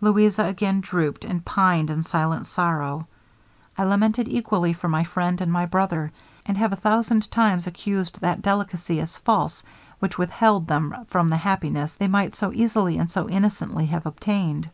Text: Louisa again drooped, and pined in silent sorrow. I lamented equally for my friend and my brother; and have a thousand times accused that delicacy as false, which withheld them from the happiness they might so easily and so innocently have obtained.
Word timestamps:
Louisa 0.00 0.42
again 0.42 0.80
drooped, 0.80 1.22
and 1.22 1.44
pined 1.44 1.90
in 1.90 2.02
silent 2.02 2.46
sorrow. 2.46 3.06
I 3.76 3.84
lamented 3.84 4.26
equally 4.26 4.72
for 4.72 4.88
my 4.88 5.04
friend 5.04 5.38
and 5.38 5.52
my 5.52 5.66
brother; 5.66 6.12
and 6.46 6.56
have 6.56 6.72
a 6.72 6.76
thousand 6.80 7.30
times 7.30 7.66
accused 7.66 8.22
that 8.22 8.40
delicacy 8.40 8.98
as 9.02 9.18
false, 9.18 9.62
which 9.98 10.16
withheld 10.16 10.66
them 10.66 10.94
from 11.08 11.28
the 11.28 11.36
happiness 11.36 11.94
they 11.94 12.08
might 12.08 12.34
so 12.34 12.54
easily 12.54 12.96
and 12.96 13.10
so 13.10 13.28
innocently 13.28 13.84
have 13.84 14.06
obtained. 14.06 14.70